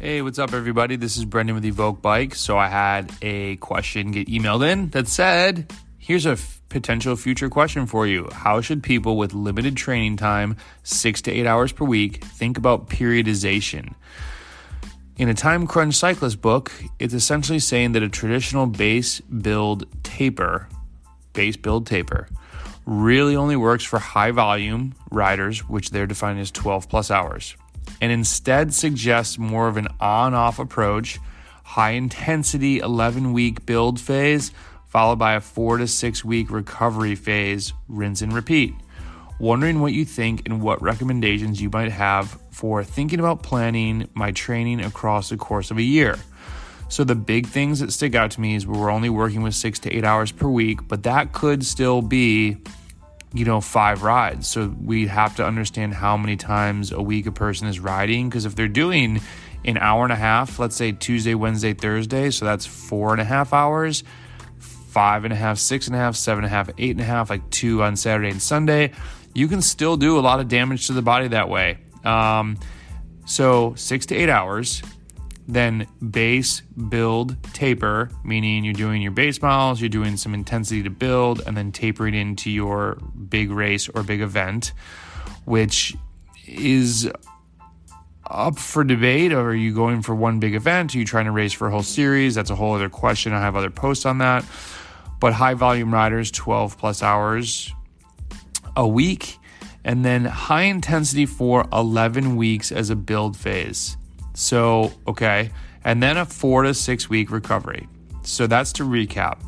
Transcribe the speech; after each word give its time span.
Hey, 0.00 0.22
what's 0.22 0.38
up, 0.38 0.52
everybody? 0.52 0.94
This 0.94 1.16
is 1.16 1.24
Brendan 1.24 1.56
with 1.56 1.64
Evoq 1.64 2.00
Bike. 2.00 2.36
So, 2.36 2.56
I 2.56 2.68
had 2.68 3.12
a 3.20 3.56
question 3.56 4.12
get 4.12 4.28
emailed 4.28 4.64
in 4.64 4.90
that 4.90 5.08
said, 5.08 5.72
Here's 5.98 6.24
a 6.24 6.32
f- 6.32 6.62
potential 6.68 7.16
future 7.16 7.48
question 7.48 7.84
for 7.84 8.06
you. 8.06 8.28
How 8.32 8.60
should 8.60 8.84
people 8.84 9.16
with 9.16 9.34
limited 9.34 9.76
training 9.76 10.16
time, 10.16 10.56
six 10.84 11.20
to 11.22 11.32
eight 11.32 11.48
hours 11.48 11.72
per 11.72 11.84
week, 11.84 12.22
think 12.22 12.56
about 12.56 12.88
periodization? 12.88 13.94
In 15.16 15.28
a 15.28 15.34
Time 15.34 15.66
Crunch 15.66 15.96
Cyclist 15.96 16.40
book, 16.40 16.70
it's 17.00 17.12
essentially 17.12 17.58
saying 17.58 17.90
that 17.92 18.02
a 18.04 18.08
traditional 18.08 18.66
base 18.66 19.20
build 19.22 19.84
taper, 20.04 20.68
base 21.32 21.56
build 21.56 21.88
taper, 21.88 22.28
really 22.86 23.34
only 23.34 23.56
works 23.56 23.82
for 23.82 23.98
high 23.98 24.30
volume 24.30 24.94
riders, 25.10 25.68
which 25.68 25.90
they're 25.90 26.06
defining 26.06 26.40
as 26.40 26.52
12 26.52 26.88
plus 26.88 27.10
hours 27.10 27.56
and 28.00 28.12
instead 28.12 28.72
suggests 28.72 29.38
more 29.38 29.68
of 29.68 29.76
an 29.76 29.88
on 30.00 30.34
off 30.34 30.58
approach, 30.58 31.18
high 31.64 31.92
intensity 31.92 32.78
11 32.78 33.32
week 33.32 33.66
build 33.66 34.00
phase, 34.00 34.52
followed 34.86 35.18
by 35.18 35.34
a 35.34 35.40
four 35.40 35.76
to 35.78 35.86
six 35.86 36.24
week 36.24 36.50
recovery 36.50 37.14
phase, 37.14 37.72
rinse 37.88 38.22
and 38.22 38.32
repeat. 38.32 38.74
Wondering 39.38 39.80
what 39.80 39.92
you 39.92 40.04
think 40.04 40.42
and 40.46 40.60
what 40.60 40.82
recommendations 40.82 41.62
you 41.62 41.70
might 41.70 41.92
have 41.92 42.40
for 42.50 42.82
thinking 42.82 43.20
about 43.20 43.42
planning 43.42 44.08
my 44.14 44.32
training 44.32 44.80
across 44.80 45.28
the 45.28 45.36
course 45.36 45.70
of 45.70 45.78
a 45.78 45.82
year. 45.82 46.16
So, 46.88 47.04
the 47.04 47.14
big 47.14 47.46
things 47.46 47.80
that 47.80 47.92
stick 47.92 48.14
out 48.14 48.30
to 48.32 48.40
me 48.40 48.54
is 48.54 48.66
we're 48.66 48.90
only 48.90 49.10
working 49.10 49.42
with 49.42 49.54
six 49.54 49.78
to 49.80 49.94
eight 49.94 50.04
hours 50.04 50.32
per 50.32 50.48
week, 50.48 50.88
but 50.88 51.02
that 51.02 51.32
could 51.32 51.64
still 51.64 52.00
be 52.00 52.56
you 53.32 53.44
know, 53.44 53.60
five 53.60 54.02
rides. 54.02 54.48
So 54.48 54.74
we 54.82 55.06
have 55.06 55.36
to 55.36 55.46
understand 55.46 55.94
how 55.94 56.16
many 56.16 56.36
times 56.36 56.92
a 56.92 57.02
week 57.02 57.26
a 57.26 57.32
person 57.32 57.68
is 57.68 57.78
riding. 57.78 58.28
Because 58.28 58.46
if 58.46 58.56
they're 58.56 58.68
doing 58.68 59.20
an 59.64 59.76
hour 59.78 60.04
and 60.04 60.12
a 60.12 60.16
half, 60.16 60.58
let's 60.58 60.76
say 60.76 60.92
Tuesday, 60.92 61.34
Wednesday, 61.34 61.74
Thursday, 61.74 62.30
so 62.30 62.44
that's 62.44 62.64
four 62.64 63.12
and 63.12 63.20
a 63.20 63.24
half 63.24 63.52
hours, 63.52 64.04
five 64.58 65.24
and 65.24 65.32
a 65.32 65.36
half, 65.36 65.58
six 65.58 65.86
and 65.86 65.96
a 65.96 65.98
half, 65.98 66.16
seven 66.16 66.44
and 66.44 66.52
a 66.52 66.56
half, 66.56 66.70
eight 66.78 66.92
and 66.92 67.00
a 67.00 67.04
half, 67.04 67.30
like 67.30 67.48
two 67.50 67.82
on 67.82 67.96
Saturday 67.96 68.30
and 68.30 68.40
Sunday, 68.40 68.92
you 69.34 69.46
can 69.46 69.60
still 69.60 69.96
do 69.96 70.18
a 70.18 70.20
lot 70.20 70.40
of 70.40 70.48
damage 70.48 70.86
to 70.86 70.92
the 70.92 71.02
body 71.02 71.28
that 71.28 71.48
way. 71.48 71.78
Um, 72.04 72.58
so 73.26 73.74
six 73.76 74.06
to 74.06 74.16
eight 74.16 74.30
hours 74.30 74.82
then 75.48 75.86
base, 76.10 76.60
build, 76.60 77.42
taper, 77.54 78.10
meaning 78.22 78.64
you're 78.64 78.74
doing 78.74 79.00
your 79.00 79.12
base 79.12 79.40
miles, 79.40 79.80
you're 79.80 79.88
doing 79.88 80.18
some 80.18 80.34
intensity 80.34 80.82
to 80.82 80.90
build, 80.90 81.40
and 81.46 81.56
then 81.56 81.72
tapering 81.72 82.14
into 82.14 82.50
your 82.50 82.96
big 83.28 83.50
race 83.50 83.88
or 83.88 84.02
big 84.02 84.20
event, 84.20 84.74
which 85.46 85.96
is 86.46 87.10
up 88.26 88.58
for 88.58 88.84
debate. 88.84 89.32
Are 89.32 89.54
you 89.54 89.74
going 89.74 90.02
for 90.02 90.14
one 90.14 90.38
big 90.38 90.54
event? 90.54 90.94
Are 90.94 90.98
you 90.98 91.06
trying 91.06 91.24
to 91.24 91.32
race 91.32 91.54
for 91.54 91.68
a 91.68 91.70
whole 91.70 91.82
series? 91.82 92.34
That's 92.34 92.50
a 92.50 92.54
whole 92.54 92.74
other 92.74 92.90
question. 92.90 93.32
I 93.32 93.40
have 93.40 93.56
other 93.56 93.70
posts 93.70 94.04
on 94.04 94.18
that. 94.18 94.44
But 95.18 95.32
high 95.32 95.54
volume 95.54 95.92
riders, 95.92 96.30
12 96.30 96.76
plus 96.76 97.02
hours 97.02 97.72
a 98.76 98.86
week, 98.86 99.38
and 99.82 100.04
then 100.04 100.26
high 100.26 100.62
intensity 100.62 101.24
for 101.24 101.66
11 101.72 102.36
weeks 102.36 102.70
as 102.70 102.90
a 102.90 102.96
build 102.96 103.34
phase. 103.34 103.96
So, 104.38 104.92
okay. 105.06 105.50
And 105.84 106.00
then 106.00 106.16
a 106.16 106.24
four 106.24 106.62
to 106.62 106.72
six 106.72 107.10
week 107.10 107.30
recovery. 107.30 107.88
So 108.22 108.46
that's 108.46 108.72
to 108.74 108.84
recap. 108.84 109.40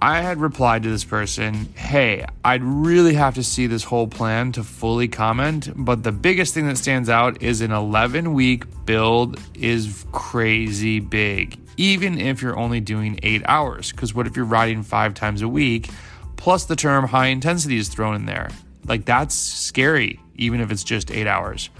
I 0.00 0.20
had 0.20 0.38
replied 0.38 0.84
to 0.84 0.90
this 0.90 1.04
person, 1.04 1.72
hey, 1.74 2.24
I'd 2.44 2.62
really 2.62 3.14
have 3.14 3.34
to 3.34 3.42
see 3.42 3.66
this 3.66 3.82
whole 3.82 4.06
plan 4.06 4.52
to 4.52 4.62
fully 4.62 5.08
comment, 5.08 5.70
but 5.74 6.02
the 6.04 6.12
biggest 6.12 6.54
thing 6.54 6.68
that 6.68 6.76
stands 6.78 7.08
out 7.08 7.42
is 7.42 7.62
an 7.62 7.72
11 7.72 8.34
week 8.34 8.64
build 8.84 9.40
is 9.54 10.04
crazy 10.12 11.00
big, 11.00 11.58
even 11.78 12.20
if 12.20 12.42
you're 12.42 12.58
only 12.58 12.80
doing 12.80 13.18
eight 13.22 13.42
hours. 13.46 13.90
Because 13.90 14.14
what 14.14 14.26
if 14.26 14.36
you're 14.36 14.44
riding 14.44 14.82
five 14.82 15.14
times 15.14 15.42
a 15.42 15.48
week, 15.48 15.88
plus 16.36 16.66
the 16.66 16.76
term 16.76 17.06
high 17.08 17.28
intensity 17.28 17.78
is 17.78 17.88
thrown 17.88 18.14
in 18.14 18.26
there? 18.26 18.50
Like 18.86 19.06
that's 19.06 19.34
scary, 19.34 20.20
even 20.36 20.60
if 20.60 20.70
it's 20.70 20.84
just 20.84 21.10
eight 21.10 21.26
hours. 21.26 21.70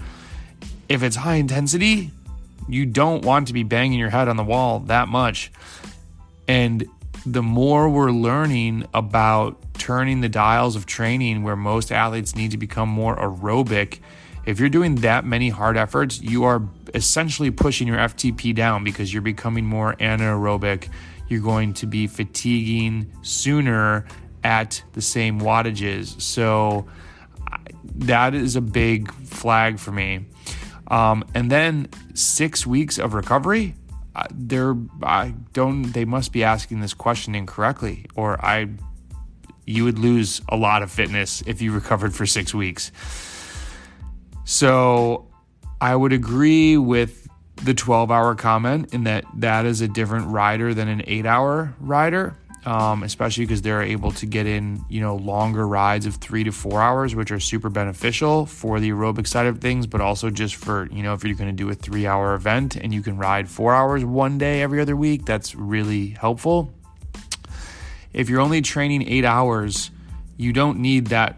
If 0.89 1.03
it's 1.03 1.15
high 1.15 1.35
intensity, 1.35 2.11
you 2.67 2.85
don't 2.85 3.23
want 3.23 3.47
to 3.47 3.53
be 3.53 3.63
banging 3.63 3.99
your 3.99 4.09
head 4.09 4.27
on 4.27 4.37
the 4.37 4.43
wall 4.43 4.79
that 4.81 5.07
much. 5.07 5.51
And 6.47 6.87
the 7.25 7.43
more 7.43 7.89
we're 7.89 8.11
learning 8.11 8.85
about 8.93 9.61
turning 9.73 10.21
the 10.21 10.29
dials 10.29 10.75
of 10.75 10.85
training 10.85 11.43
where 11.43 11.55
most 11.55 11.91
athletes 11.91 12.35
need 12.35 12.51
to 12.51 12.57
become 12.57 12.89
more 12.89 13.15
aerobic, 13.17 13.99
if 14.45 14.61
you're 14.61 14.69
doing 14.69 14.95
that 14.95 15.25
many 15.25 15.49
hard 15.49 15.75
efforts, 15.75 16.21
you 16.21 16.45
are 16.45 16.61
essentially 16.93 17.51
pushing 17.51 17.85
your 17.85 17.97
FTP 17.97 18.55
down 18.55 18.85
because 18.85 19.11
you're 19.11 19.21
becoming 19.21 19.65
more 19.65 19.93
anaerobic. 19.95 20.89
You're 21.27 21.41
going 21.41 21.73
to 21.75 21.85
be 21.85 22.07
fatiguing 22.07 23.11
sooner 23.21 24.05
at 24.45 24.81
the 24.93 25.01
same 25.01 25.41
wattages. 25.41 26.21
So 26.21 26.87
that 27.95 28.33
is 28.33 28.55
a 28.55 28.61
big 28.61 29.11
flag 29.11 29.79
for 29.79 29.91
me. 29.91 30.25
Um, 30.87 31.25
and 31.33 31.51
then 31.51 31.89
six 32.13 32.65
weeks 32.65 32.97
of 32.97 33.13
recovery. 33.13 33.75
Uh, 34.15 34.23
they're 34.31 34.75
I 35.03 35.33
don't 35.53 35.83
they 35.83 36.05
must 36.05 36.31
be 36.31 36.43
asking 36.43 36.79
this 36.79 36.93
question 36.93 37.35
incorrectly, 37.35 38.05
or 38.15 38.43
I 38.43 38.69
you 39.65 39.83
would 39.83 39.99
lose 39.99 40.41
a 40.49 40.55
lot 40.55 40.81
of 40.81 40.89
fitness 40.89 41.43
if 41.45 41.61
you 41.61 41.71
recovered 41.71 42.15
for 42.15 42.25
six 42.25 42.53
weeks. 42.53 42.91
So 44.45 45.27
I 45.81 45.95
would 45.95 46.13
agree 46.13 46.77
with 46.77 47.27
the 47.57 47.73
12 47.73 48.11
hour 48.11 48.33
comment 48.35 48.93
in 48.93 49.03
that 49.03 49.25
that 49.35 49.65
is 49.65 49.81
a 49.81 49.87
different 49.87 50.27
rider 50.27 50.73
than 50.73 50.87
an 50.87 51.01
eight 51.05 51.25
hour 51.25 51.75
rider 51.79 52.37
um, 52.67 53.03
especially 53.03 53.45
because 53.45 53.61
they're 53.61 53.81
able 53.81 54.11
to 54.11 54.25
get 54.25 54.45
in, 54.45 54.83
you 54.89 54.99
know, 54.99 55.15
longer 55.15 55.65
rides 55.65 56.05
of 56.05 56.15
three 56.15 56.43
to 56.43 56.51
four 56.51 56.81
hours, 56.81 57.15
which 57.15 57.31
are 57.31 57.39
super 57.39 57.69
beneficial 57.69 58.45
for 58.45 58.81
the 58.81 58.89
aerobic 58.89 59.25
side 59.25 59.45
of 59.45 59.59
things, 59.59 59.87
but 59.87 60.01
also 60.01 60.29
just 60.29 60.57
for, 60.57 60.89
you 60.91 61.01
know, 61.01 61.13
if 61.13 61.23
you're 61.23 61.33
going 61.33 61.49
to 61.49 61.55
do 61.55 61.69
a 61.69 61.73
three 61.73 62.05
hour 62.05 62.33
event 62.33 62.75
and 62.75 62.93
you 62.93 63.01
can 63.01 63.17
ride 63.17 63.49
four 63.49 63.73
hours 63.73 64.03
one 64.03 64.37
day 64.37 64.61
every 64.61 64.81
other 64.81 64.97
week, 64.97 65.23
that's 65.23 65.55
really 65.55 66.09
helpful. 66.09 66.69
If 68.11 68.29
you're 68.29 68.41
only 68.41 68.61
training 68.61 69.07
eight 69.07 69.23
hours, 69.23 69.89
you 70.35 70.51
don't 70.51 70.79
need 70.79 71.07
that 71.07 71.37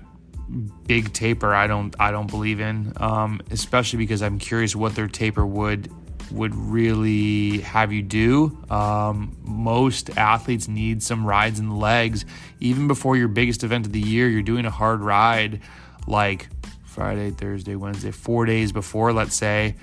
big 0.88 1.14
taper. 1.14 1.54
I 1.54 1.68
don't, 1.68 1.96
I 2.00 2.10
don't 2.10 2.28
believe 2.28 2.60
in, 2.60 2.92
um, 2.98 3.40
especially 3.52 3.98
because 3.98 4.24
I'm 4.24 4.40
curious 4.40 4.76
what 4.76 4.96
their 4.96 5.08
taper 5.08 5.46
would 5.46 5.94
would 6.32 6.56
really 6.56 7.60
have 7.62 7.92
you 7.92 8.02
do. 8.02 8.58
Um, 8.70 9.38
most 9.44 10.10
athletes 10.18 10.68
need 10.68 11.02
some 11.04 11.26
rides 11.26 11.60
in 11.60 11.70
the 11.70 11.76
legs. 11.76 12.26
Even 12.60 12.88
before 12.88 13.18
your 13.18 13.28
biggest 13.28 13.64
event 13.64 13.86
of 13.86 13.92
the 13.92 14.00
year, 14.00 14.28
you're 14.28 14.42
doing 14.42 14.66
a 14.66 14.72
hard 14.72 15.02
ride 15.02 15.62
like 16.08 16.48
Friday, 16.86 17.32
Thursday, 17.32 17.76
Wednesday, 17.76 18.12
four 18.12 18.46
days 18.46 18.72
before, 18.72 19.14
let's 19.14 19.36
say. 19.36 19.76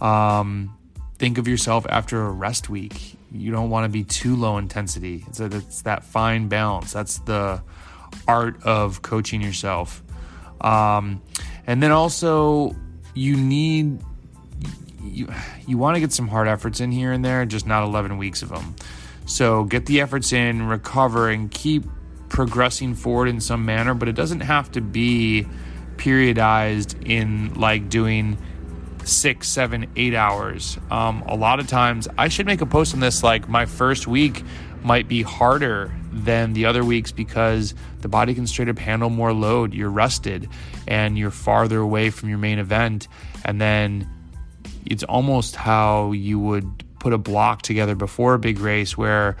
Um, 0.00 0.76
think 1.18 1.38
of 1.38 1.46
yourself 1.46 1.86
after 1.88 2.22
a 2.26 2.30
rest 2.30 2.68
week. 2.68 3.16
You 3.30 3.50
don't 3.50 3.70
want 3.70 3.84
to 3.84 3.88
be 3.88 4.04
too 4.04 4.36
low 4.36 4.58
intensity. 4.58 5.24
It's, 5.28 5.40
a, 5.40 5.46
it's 5.46 5.82
that 5.82 6.04
fine 6.04 6.48
balance. 6.48 6.92
That's 6.92 7.18
the 7.18 7.62
art 8.26 8.62
of 8.64 9.02
coaching 9.02 9.40
yourself. 9.40 10.02
Um, 10.60 11.22
and 11.66 11.82
then 11.82 11.90
also, 11.90 12.74
you 13.14 13.36
need 13.36 14.00
you 15.14 15.32
you 15.66 15.78
want 15.78 15.96
to 15.96 16.00
get 16.00 16.12
some 16.12 16.28
hard 16.28 16.48
efforts 16.48 16.80
in 16.80 16.92
here 16.92 17.12
and 17.12 17.24
there, 17.24 17.44
just 17.46 17.66
not 17.66 17.84
11 17.84 18.18
weeks 18.18 18.42
of 18.42 18.48
them. 18.48 18.74
So 19.26 19.64
get 19.64 19.86
the 19.86 20.00
efforts 20.00 20.32
in, 20.32 20.66
recover, 20.66 21.30
and 21.30 21.50
keep 21.50 21.84
progressing 22.28 22.94
forward 22.94 23.28
in 23.28 23.40
some 23.40 23.64
manner. 23.64 23.94
But 23.94 24.08
it 24.08 24.14
doesn't 24.14 24.40
have 24.40 24.70
to 24.72 24.80
be 24.80 25.46
periodized 25.96 27.08
in 27.08 27.54
like 27.54 27.88
doing 27.88 28.38
six, 29.04 29.48
seven, 29.48 29.86
eight 29.96 30.14
hours. 30.14 30.78
Um, 30.90 31.22
a 31.26 31.36
lot 31.36 31.60
of 31.60 31.68
times, 31.68 32.08
I 32.18 32.28
should 32.28 32.46
make 32.46 32.60
a 32.60 32.66
post 32.66 32.94
on 32.94 33.00
this. 33.00 33.22
Like 33.22 33.48
my 33.48 33.66
first 33.66 34.06
week 34.06 34.42
might 34.82 35.08
be 35.08 35.22
harder 35.22 35.94
than 36.12 36.52
the 36.52 36.66
other 36.66 36.84
weeks 36.84 37.10
because 37.10 37.74
the 38.02 38.08
body 38.08 38.34
can 38.34 38.46
straight 38.46 38.68
up 38.68 38.78
handle 38.78 39.10
more 39.10 39.32
load. 39.32 39.72
You're 39.72 39.90
rested 39.90 40.48
and 40.86 41.18
you're 41.18 41.30
farther 41.30 41.78
away 41.78 42.10
from 42.10 42.28
your 42.28 42.38
main 42.38 42.58
event, 42.58 43.08
and 43.44 43.60
then 43.60 44.08
it's 44.86 45.02
almost 45.04 45.56
how 45.56 46.12
you 46.12 46.38
would 46.38 46.84
put 46.98 47.12
a 47.12 47.18
block 47.18 47.62
together 47.62 47.94
before 47.94 48.34
a 48.34 48.38
big 48.38 48.58
race 48.58 48.96
where 48.96 49.36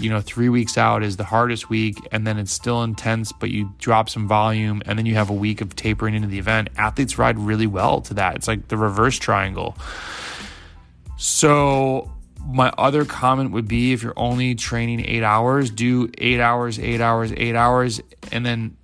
you 0.00 0.10
know, 0.10 0.20
three 0.20 0.48
weeks 0.48 0.78
out 0.78 1.02
is 1.02 1.16
the 1.16 1.24
hardest 1.24 1.68
week, 1.68 1.98
and 2.10 2.26
then 2.26 2.38
it's 2.38 2.52
still 2.52 2.82
intense, 2.82 3.32
but 3.32 3.50
you 3.50 3.72
drop 3.78 4.08
some 4.08 4.26
volume, 4.26 4.82
and 4.86 4.98
then 4.98 5.06
you 5.06 5.14
have 5.14 5.30
a 5.30 5.34
week 5.34 5.60
of 5.60 5.76
tapering 5.76 6.14
into 6.14 6.26
the 6.28 6.38
event. 6.38 6.68
Athletes 6.76 7.18
ride 7.18 7.38
really 7.38 7.66
well 7.66 8.00
to 8.02 8.14
that. 8.14 8.36
It's 8.36 8.48
like 8.48 8.68
the 8.68 8.76
reverse 8.76 9.18
triangle. 9.18 9.76
So, 11.16 12.10
my 12.46 12.72
other 12.76 13.04
comment 13.04 13.52
would 13.52 13.68
be 13.68 13.92
if 13.92 14.02
you're 14.02 14.18
only 14.18 14.54
training 14.54 15.04
eight 15.06 15.22
hours, 15.22 15.70
do 15.70 16.10
eight 16.18 16.40
hours, 16.40 16.78
eight 16.78 17.00
hours, 17.00 17.32
eight 17.36 17.54
hours, 17.54 18.00
and 18.32 18.44
then 18.44 18.76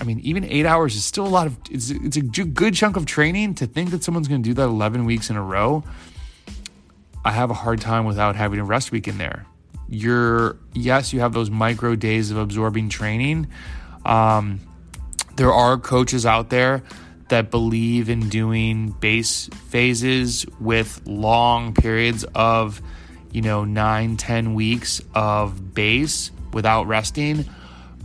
I 0.00 0.04
mean, 0.04 0.20
even 0.20 0.44
eight 0.44 0.66
hours 0.66 0.94
is 0.94 1.04
still 1.04 1.26
a 1.26 1.28
lot 1.28 1.46
of. 1.46 1.56
It's 1.70 1.90
it's 1.90 2.16
a 2.16 2.22
good 2.22 2.74
chunk 2.74 2.96
of 2.96 3.06
training. 3.06 3.54
To 3.56 3.66
think 3.66 3.90
that 3.90 4.04
someone's 4.04 4.28
going 4.28 4.42
to 4.42 4.48
do 4.48 4.54
that 4.54 4.64
eleven 4.64 5.04
weeks 5.04 5.30
in 5.30 5.36
a 5.36 5.42
row, 5.42 5.84
I 7.24 7.32
have 7.32 7.50
a 7.50 7.54
hard 7.54 7.80
time 7.80 8.04
without 8.04 8.36
having 8.36 8.60
a 8.60 8.64
rest 8.64 8.92
week 8.92 9.08
in 9.08 9.18
there. 9.18 9.46
You're 9.88 10.56
yes, 10.74 11.12
you 11.12 11.20
have 11.20 11.32
those 11.32 11.50
micro 11.50 11.96
days 11.96 12.30
of 12.30 12.36
absorbing 12.36 12.88
training. 12.88 13.48
Um, 14.04 14.60
there 15.36 15.52
are 15.52 15.78
coaches 15.78 16.24
out 16.26 16.50
there 16.50 16.82
that 17.28 17.50
believe 17.50 18.08
in 18.08 18.28
doing 18.28 18.90
base 18.90 19.48
phases 19.68 20.46
with 20.60 21.00
long 21.06 21.74
periods 21.74 22.24
of, 22.34 22.80
you 23.32 23.42
know, 23.42 23.64
nine, 23.64 24.16
ten 24.16 24.54
weeks 24.54 25.00
of 25.14 25.74
base 25.74 26.30
without 26.52 26.86
resting 26.86 27.44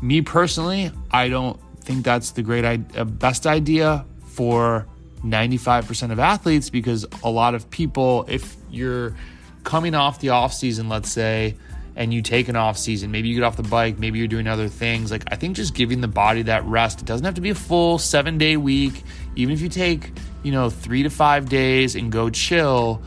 me 0.02 0.22
personally, 0.22 0.92
I 1.12 1.30
don't 1.30 1.60
think 1.82 2.04
that's 2.06 2.32
the 2.32 2.42
great 2.42 2.66
uh, 2.66 3.04
best 3.06 3.46
idea 3.46 4.06
for 4.26 4.88
95% 5.24 6.12
of 6.12 6.20
athletes 6.20 6.70
because 6.70 7.06
a 7.24 7.30
lot 7.30 7.54
of 7.54 7.70
people 7.70 8.26
if 8.28 8.56
you're 8.70 9.16
coming 9.64 9.94
off 9.94 10.20
the 10.20 10.30
off 10.30 10.54
season, 10.54 10.90
let's 10.90 11.12
say, 11.12 11.56
and 11.96 12.14
you 12.14 12.22
take 12.22 12.48
an 12.48 12.56
off 12.56 12.78
season, 12.78 13.12
maybe 13.12 13.28
you 13.28 13.36
get 13.36 13.44
off 13.44 13.58
the 13.58 13.64
bike, 13.64 14.00
maybe 14.00 14.18
you're 14.18 14.28
doing 14.28 14.48
other 14.48 14.68
things. 14.68 15.12
Like 15.12 15.24
I 15.28 15.36
think 15.36 15.56
just 15.56 15.76
giving 15.76 16.02
the 16.02 16.08
body 16.08 16.44
that 16.44 16.64
rest. 16.66 17.02
It 17.02 17.06
doesn't 17.06 17.26
have 17.26 17.36
to 17.36 17.42
be 17.42 17.50
a 17.50 17.56
full 17.56 17.98
7-day 17.98 18.58
week. 18.58 19.04
Even 19.36 19.54
if 19.54 19.62
you 19.62 19.70
take, 19.70 20.12
you 20.44 20.52
know, 20.52 20.70
3 20.70 21.04
to 21.04 21.10
5 21.10 21.50
days 21.50 21.96
and 21.96 22.12
go 22.12 22.30
chill, 22.30 23.02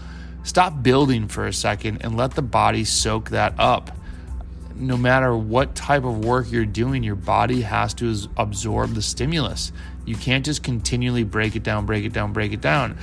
stop 0.45 0.83
building 0.83 1.27
for 1.29 1.47
a 1.47 1.53
second 1.53 2.03
and 2.03 2.17
let 2.17 2.33
the 2.33 2.43
body 2.43 2.85
soak 2.85 3.31
that 3.31 3.55
up 3.59 3.97
no 4.77 4.97
matter 4.97 5.37
what 5.37 5.75
type 5.75 6.05
of 6.05 6.25
work 6.25 6.51
you're 6.51 6.67
doing, 6.67 7.03
your 7.03 7.15
body 7.15 7.63
has 7.63 7.95
to 7.95 8.15
absorb 8.37 8.95
the 8.95 9.03
stimulus. 9.03 9.73
You 10.05 10.17
can't 10.17 10.45
just 10.45 10.63
continually 10.63 11.25
break 11.25 11.57
it 11.57 11.63
down, 11.63 11.87
break 11.87 12.05
it 12.05 12.13
down, 12.13 12.33
break 12.33 12.53
it 12.53 12.61
down. 12.61 12.99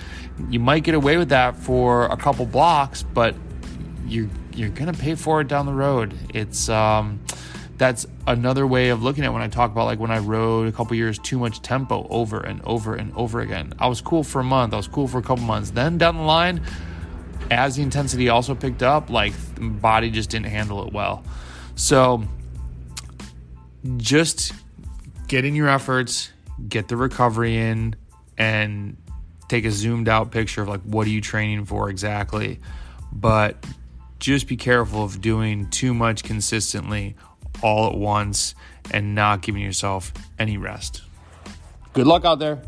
You 0.50 0.60
might 0.60 0.84
get 0.84 0.96
away 0.96 1.18
with 1.18 1.30
that 1.30 1.58
for 1.58 2.06
a 2.06 2.18
couple 2.18 2.46
blocks, 2.46 3.04
but 3.04 3.36
you're 4.06 4.30
you're 4.54 4.70
gonna 4.70 4.94
pay 4.94 5.16
for 5.16 5.42
it 5.42 5.48
down 5.48 5.66
the 5.66 5.74
road. 5.74 6.14
It's 6.34 6.70
um, 6.70 7.20
that's 7.78 8.06
another 8.28 8.68
way 8.68 8.90
of 8.90 9.02
looking 9.02 9.24
at 9.24 9.34
when 9.34 9.42
I 9.42 9.48
talk 9.48 9.72
about 9.72 9.86
like 9.86 10.00
when 10.00 10.12
I 10.12 10.20
rode 10.20 10.68
a 10.68 10.72
couple 10.72 10.96
years 10.96 11.18
too 11.18 11.40
much 11.40 11.62
tempo 11.62 12.06
over 12.10 12.40
and 12.40 12.62
over 12.64 12.96
and 12.96 13.12
over 13.16 13.40
again. 13.40 13.74
I 13.80 13.88
was 13.88 14.02
cool 14.02 14.24
for 14.24 14.42
a 14.42 14.44
month, 14.44 14.74
I 14.74 14.78
was 14.78 14.88
cool 14.88 15.08
for 15.08 15.18
a 15.18 15.24
couple 15.24 15.46
months. 15.46 15.72
Then 15.72 15.98
down 15.98 16.18
the 16.18 16.24
line, 16.24 16.62
as 17.50 17.78
the 17.78 17.82
intensity 17.82 18.30
also 18.30 18.54
picked 18.54 18.84
up, 18.84 19.10
like 19.10 19.34
body 19.58 20.12
just 20.12 20.30
didn't 20.30 20.48
handle 20.48 20.86
it 20.86 20.94
well. 20.94 21.24
So 21.82 22.22
just 23.98 24.54
get 25.28 25.46
in 25.46 25.56
your 25.56 25.68
efforts, 25.68 26.30
get 26.70 26.88
the 26.88 26.96
recovery 26.96 27.58
in, 27.58 27.96
and 28.38 28.98
take 29.48 29.66
a 29.66 29.72
zoomed 29.72 30.08
out 30.08 30.30
picture 30.30 30.62
of 30.62 30.68
like 30.68 30.82
what 30.82 31.08
are 31.08 31.10
you 31.10 31.22
training 31.22 31.66
for 31.66 31.90
exactly. 31.90 32.60
But 33.12 33.66
just 34.20 34.48
be 34.48 34.58
careful 34.58 35.04
of 35.04 35.22
doing 35.22 35.72
too 35.72 35.96
much 35.96 36.24
consistently 36.24 37.16
all 37.64 37.88
at 37.88 37.98
once 37.98 38.54
and 38.92 39.16
not 39.16 39.42
giving 39.42 39.64
yourself 39.64 40.14
any 40.38 40.58
rest. 40.58 41.02
Good 41.94 42.06
luck 42.06 42.26
out 42.26 42.38
there. 42.38 42.62